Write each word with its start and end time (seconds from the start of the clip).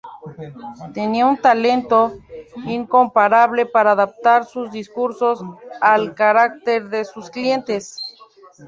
Tenía 0.95 1.27
un 1.27 1.37
talento 1.37 2.15
incomparable 2.65 3.67
para 3.67 3.91
adaptar 3.91 4.45
sus 4.45 4.71
discursos 4.71 5.41
al 5.79 6.15
carácter 6.15 6.89
de 6.89 7.05
sus 7.05 7.29
clientes. 7.29 7.99